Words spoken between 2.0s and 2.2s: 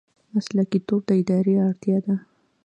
ده